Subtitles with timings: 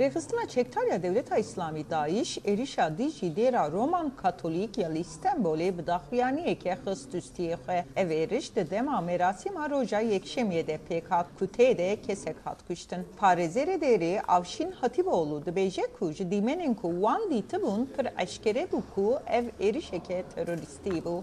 [0.00, 7.56] Rexistina çektarya Devleta İslami Daesh erişa dijî dêra Roman Katolik ya İstanbulê bi daxuyaniyeke xistûstiyê
[7.56, 12.36] xwe ev êriş di dema merasîma roja yekşemiyê de pêk hat ku tê de kesek
[12.44, 13.06] hat kuştin.
[13.20, 19.18] Parêzerê derê Avşin Hatipoğlu dibêje ku ji dîmenên ku wan dîtibûn pir eşkere bû ku
[19.26, 21.22] ev êrişeke teroristî bû.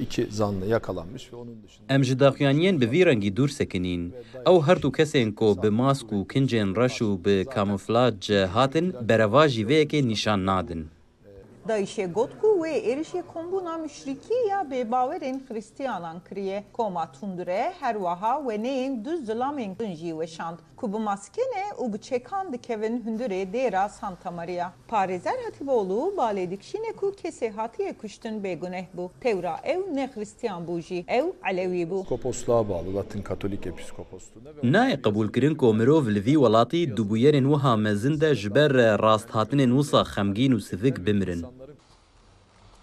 [0.00, 4.12] İki zanlı yakalanmış ve onun dışında Em ji daxuyaniyên bi vî rengî dûr sekinîn.
[4.46, 9.48] Ew her du kesên ku bi mask û kincên reş û bi kamuflaj hatin bereva
[9.48, 10.88] jî vêyekê nîşan nadin.
[11.68, 16.64] Daişê got ku wê êrişê kombûna müşrikî ya bêbawerên Xristiyanan kiriye.
[16.72, 21.98] Koma tundure her wiha weneyên du zilamên din jî weşand ku bi maskene û bi
[22.00, 24.72] çekan dikevin hundirê dêra Santa Maria.
[24.90, 29.08] Parêzer Hatipoğlu balê dikşîne ku kesê hatiye kuştin bêguneh bû.
[29.20, 31.98] Tewra ew ne Xristiyan bû jî, ew Elewî bû.
[31.98, 37.76] Episkoposluğa bağlı Latin Katolik Episkoposluğu'na ve Nayê qebûlkirin ku mirov li vî welatî dubûyerên wiha
[37.76, 41.57] mezin de ji ber rasthatinên wisa xemgîn û sivik bimirin.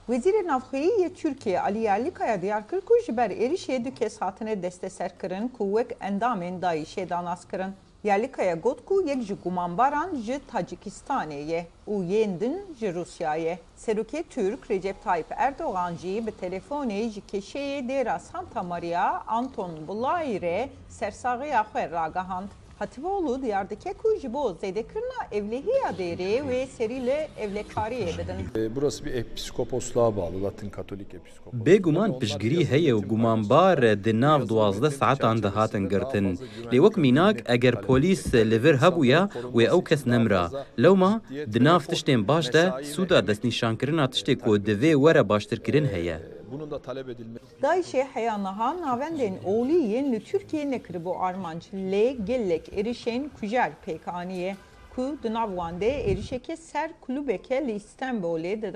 [0.09, 4.63] Wezîrê Navxweyî yê Tirkiye Ali Yerlikaya diyar kir ku ji ber êrişê du kes hatine
[4.63, 7.73] desteserkirin ku wek endamên Daişê danas kirin.
[8.03, 13.57] Yerlikaya got ku yek ji gumanbaran ji Tacikistanê ye û yên din ji Rusyayê.
[13.77, 20.41] Serokê Türk Recep Tayyip Erdoğan jî bi telefonê ji keşeyê dêra Santa Maria Anton Bulayê
[20.41, 22.49] re sersaxiya xwe ragihand.
[22.79, 28.61] Hatipoğlu diyardike ku ji bo zêdekirina evlehiya derê ve seriyle evlekariyê bidin.
[28.63, 31.65] e, burası bir episkoposluğa bağlı Latin Katolik Episkoposluğu.
[31.65, 36.39] Bêguman piştgirî heye û gumanbar di nav duwazde saetan de hatin girtin.
[36.71, 39.17] Lê wek mînak eger polîs li vir hebûye
[39.53, 40.49] wê ew kes nemira.
[40.83, 41.21] Lewma
[41.53, 46.34] di nav tiştên baş de sûda destnîşankirina tiştê ku divê were baştirkirin heye.
[46.55, 53.29] Bunun da talep edilmesi Dayşe heyanaha navendên oliyên li Türkiye nekiribo armanc lê gelek erişên
[53.39, 54.55] kujer pêkaniye
[54.95, 58.73] ku di nav wan de erişeke ser kulübeke li 2017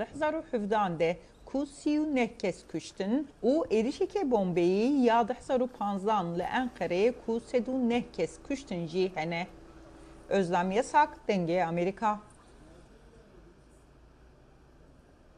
[0.98, 7.40] de ku sî û neh kes kuştin û erişeke bombeyî ya 2015 li Enqereyê ku
[7.40, 9.46] sed û neh kes kuştin jî hene.
[10.28, 12.20] Özlem Yasak, Denge Amerika.